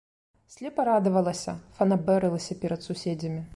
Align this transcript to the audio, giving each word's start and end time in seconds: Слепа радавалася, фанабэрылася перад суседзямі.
Слепа 0.53 0.85
радавалася, 0.87 1.55
фанабэрылася 1.77 2.61
перад 2.65 2.81
суседзямі. 2.91 3.41